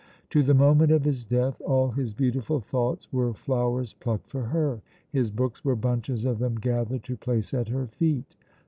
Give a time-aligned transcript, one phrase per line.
[0.31, 4.81] To the moment of his death all his beautiful thoughts were flowers plucked for her;
[5.11, 8.35] his books were bunches of them gathered to place at her feet.